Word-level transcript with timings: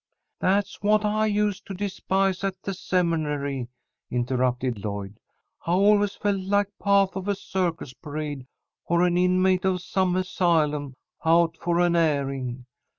"That's 0.39 0.81
what 0.81 1.05
I 1.05 1.27
used 1.27 1.67
to 1.67 1.75
despise 1.75 2.43
at 2.43 2.59
the 2.63 2.73
Seminary," 2.73 3.67
interrupted 4.09 4.83
Lloyd. 4.83 5.19
"I 5.67 5.73
always 5.73 6.15
felt 6.15 6.41
like 6.41 6.69
pah't 6.79 7.15
of 7.15 7.27
a 7.27 7.35
circus 7.35 7.93
parade, 7.93 8.47
or 8.87 9.03
an 9.03 9.15
inmate 9.15 9.63
of 9.63 9.83
some 9.83 10.15
asylum, 10.15 10.95
out 11.23 11.55
for 11.55 11.79
an 11.79 11.95
airing. 11.95 12.65